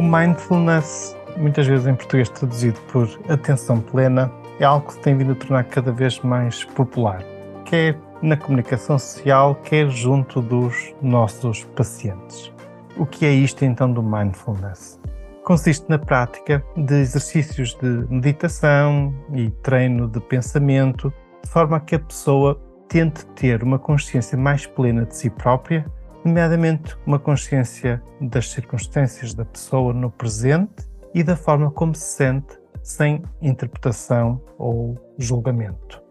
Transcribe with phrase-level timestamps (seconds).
[0.00, 5.14] O mindfulness, muitas vezes em português traduzido por atenção plena, é algo que se tem
[5.14, 7.22] vindo a tornar cada vez mais popular,
[7.66, 12.50] quer na comunicação social, quer junto dos nossos pacientes.
[12.96, 14.98] O que é isto então do mindfulness?
[15.44, 21.12] Consiste na prática de exercícios de meditação e treino de pensamento,
[21.44, 22.58] de forma que a pessoa
[22.88, 25.84] tente ter uma consciência mais plena de si própria
[26.24, 32.58] nomeadamente uma consciência das circunstâncias da pessoa no presente e da forma como se sente,
[32.82, 36.02] sem interpretação ou julgamento.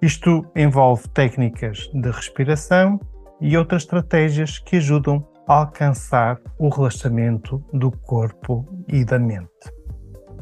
[0.00, 3.00] Isto envolve técnicas de respiração
[3.40, 9.48] e outras estratégias que ajudam a alcançar o relaxamento do corpo e da mente.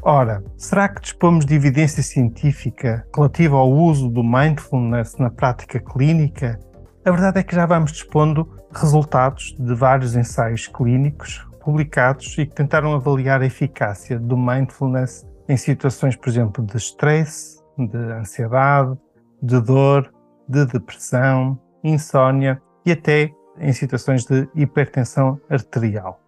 [0.02, 6.60] Ora, será que dispomos de evidência científica relativa ao uso do mindfulness na prática clínica?
[7.06, 12.52] A verdade é que já vamos dispondo resultados de vários ensaios clínicos publicados e que
[12.52, 18.98] tentaram avaliar a eficácia do mindfulness em situações, por exemplo, de stress, de ansiedade,
[19.40, 20.12] de dor,
[20.48, 26.20] de depressão, insônia e até em situações de hipertensão arterial.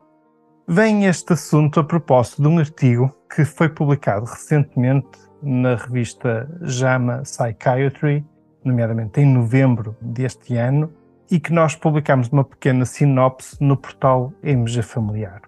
[0.69, 5.09] Vem este assunto a propósito de um artigo que foi publicado recentemente
[5.43, 8.25] na revista JAMA Psychiatry,
[8.65, 10.93] nomeadamente em novembro deste ano,
[11.31, 15.43] e que nós publicamos uma pequena sinopse no portal MG Familiar.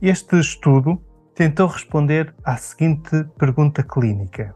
[0.00, 1.00] Este estudo
[1.34, 4.54] tentou responder à seguinte pergunta clínica: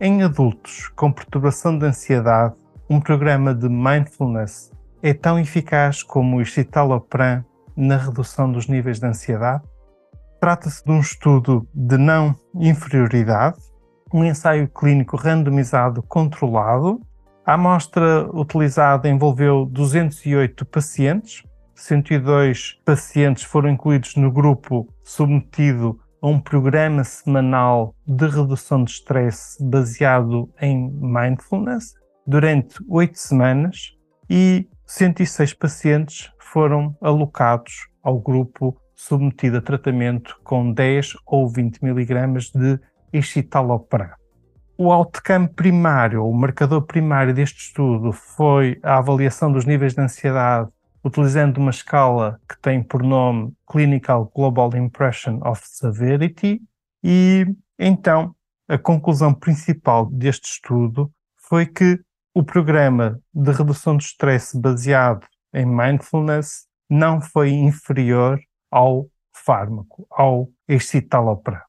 [0.00, 2.54] Em adultos com perturbação de ansiedade,
[2.90, 4.72] um programa de mindfulness
[5.02, 7.44] é tão eficaz como o escitalopram
[7.76, 9.62] na redução dos níveis de ansiedade?
[10.40, 13.58] Trata-se de um estudo de não inferioridade,
[14.12, 17.00] um ensaio clínico randomizado controlado
[17.48, 21.42] a amostra utilizada envolveu 208 pacientes,
[21.74, 29.56] 102 pacientes foram incluídos no grupo submetido a um programa semanal de redução de stress
[29.62, 31.94] baseado em mindfulness
[32.26, 33.94] durante oito semanas
[34.28, 42.50] e 106 pacientes foram alocados ao grupo submetido a tratamento com 10 ou 20 miligramas
[42.50, 42.78] de
[43.10, 44.17] escitalopram.
[44.80, 50.70] O outcome primário, o marcador primário deste estudo foi a avaliação dos níveis de ansiedade
[51.04, 56.62] utilizando uma escala que tem por nome Clinical Global Impression of Severity
[57.02, 57.44] e
[57.76, 58.32] então
[58.68, 62.00] a conclusão principal deste estudo foi que
[62.32, 68.38] o programa de redução do stress baseado em mindfulness não foi inferior
[68.70, 71.60] ao fármaco, ao escitalopram.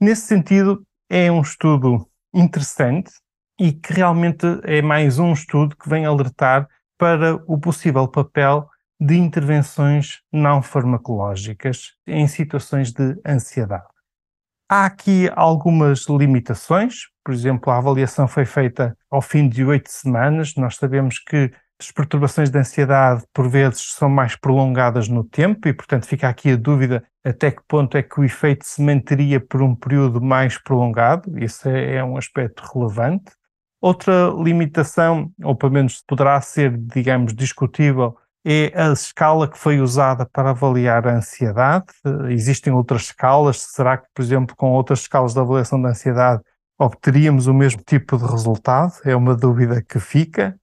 [0.00, 3.12] Nesse sentido, é um estudo interessante
[3.58, 8.68] e que realmente é mais um estudo que vem alertar para o possível papel
[9.00, 13.86] de intervenções não farmacológicas em situações de ansiedade.
[14.68, 20.54] Há aqui algumas limitações, por exemplo, a avaliação foi feita ao fim de oito semanas.
[20.56, 25.72] Nós sabemos que as perturbações de ansiedade, por vezes, são mais prolongadas no tempo e,
[25.72, 29.62] portanto, fica aqui a dúvida até que ponto é que o efeito se manteria por
[29.62, 31.38] um período mais prolongado.
[31.38, 33.32] Isso é, é um aspecto relevante.
[33.80, 40.26] Outra limitação, ou pelo menos poderá ser, digamos, discutível, é a escala que foi usada
[40.26, 41.86] para avaliar a ansiedade.
[42.30, 43.60] Existem outras escalas.
[43.60, 46.42] Será que, por exemplo, com outras escalas de avaliação da ansiedade
[46.78, 48.94] obteríamos o mesmo tipo de resultado?
[49.04, 50.56] É uma dúvida que fica.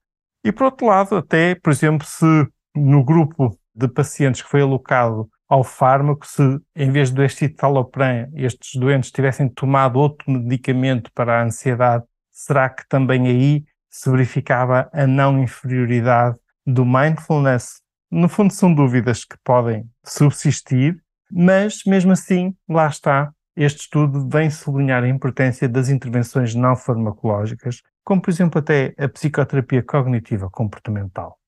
[0.44, 2.24] E por outro lado, até, por exemplo, se
[2.74, 6.42] no grupo de pacientes que foi alocado ao fármaco, se
[6.76, 12.88] em vez do escitalopram estes doentes tivessem tomado outro medicamento para a ansiedade, será que
[12.88, 17.82] também aí se verificava a não inferioridade do mindfulness?
[18.10, 20.96] No fundo, são dúvidas que podem subsistir,
[21.30, 27.82] mas mesmo assim, lá está, este estudo vem sublinhar a importância das intervenções não farmacológicas
[28.04, 31.38] como por exemplo até a psicoterapia cognitiva comportamental.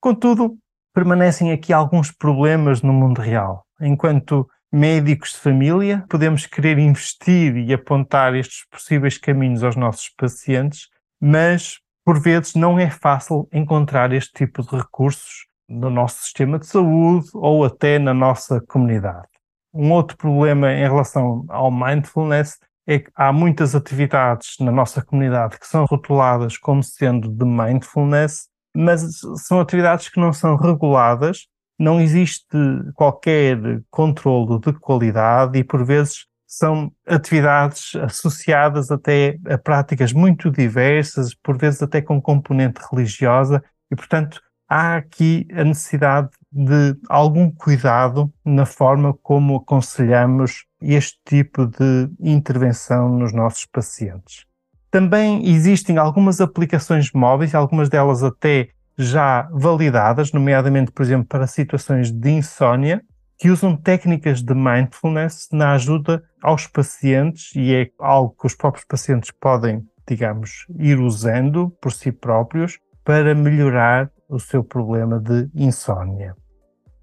[0.00, 0.56] Contudo,
[0.94, 3.66] permanecem aqui alguns problemas no mundo real.
[3.80, 10.88] Enquanto médicos de família, podemos querer investir e apontar estes possíveis caminhos aos nossos pacientes,
[11.20, 16.66] mas por vezes não é fácil encontrar este tipo de recursos no nosso sistema de
[16.66, 19.26] saúde ou até na nossa comunidade.
[19.76, 25.58] Um outro problema em relação ao mindfulness é que há muitas atividades na nossa comunidade
[25.58, 29.02] que são rotuladas como sendo de mindfulness, mas
[29.46, 31.46] são atividades que não são reguladas,
[31.78, 32.46] não existe
[32.94, 33.58] qualquer
[33.90, 41.58] controlo de qualidade e, por vezes, são atividades associadas até a práticas muito diversas, por
[41.58, 48.64] vezes até com componente religiosa, e, portanto, há aqui a necessidade de algum cuidado na
[48.64, 54.46] forma como aconselhamos este tipo de intervenção nos nossos pacientes.
[54.90, 62.10] Também existem algumas aplicações móveis, algumas delas até já validadas, nomeadamente, por exemplo, para situações
[62.10, 63.02] de insônia,
[63.38, 68.86] que usam técnicas de mindfulness na ajuda aos pacientes e é algo que os próprios
[68.86, 76.34] pacientes podem, digamos, ir usando por si próprios para melhorar o seu problema de insônia.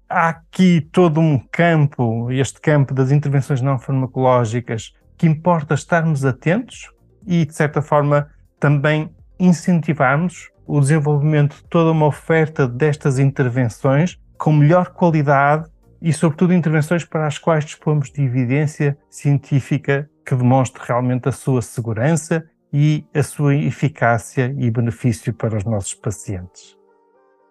[0.08, 6.90] Há aqui todo um campo, este campo das intervenções não farmacológicas, que importa estarmos atentos
[7.26, 8.28] e, de certa forma,
[8.60, 15.68] também incentivarmos o desenvolvimento de toda uma oferta destas intervenções com melhor qualidade
[16.00, 21.62] e, sobretudo, intervenções para as quais dispomos de evidência científica que demonstre realmente a sua
[21.62, 26.76] segurança e a sua eficácia e benefício para os nossos pacientes.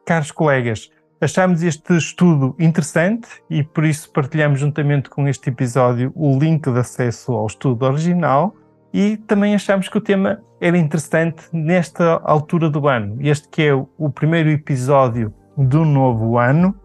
[0.05, 0.89] Caros colegas,
[1.23, 6.79] achamos este estudo interessante e por isso partilhamos juntamente com este episódio o link de
[6.79, 8.53] acesso ao estudo original
[8.93, 13.17] e também achamos que o tema era interessante nesta altura do ano.
[13.21, 16.75] Este que é o primeiro episódio do novo ano.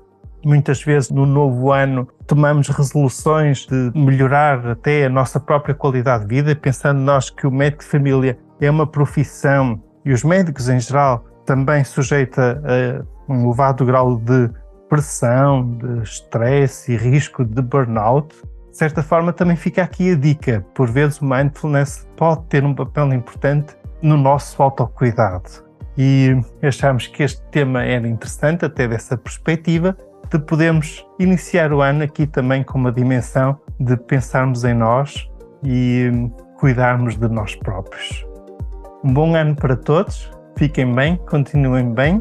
[0.45, 6.35] Muitas vezes no novo ano tomamos resoluções de melhorar até a nossa própria qualidade de
[6.35, 10.79] vida, pensando nós que o médico de família é uma profissão e os médicos em
[10.79, 14.51] geral também sujeita a um elevado grau de
[14.89, 18.35] pressão, de stress e risco de burnout.
[18.71, 22.75] De certa forma, também fica aqui a dica: por vezes, o mindfulness pode ter um
[22.75, 25.67] papel importante no nosso autocuidado.
[25.97, 29.97] E achamos que este tema era interessante, até dessa perspectiva,
[30.31, 35.29] de podermos iniciar o ano aqui também com uma dimensão de pensarmos em nós
[35.65, 38.25] e cuidarmos de nós próprios.
[39.03, 42.21] Um bom ano para todos Fiquem bem, continuem bem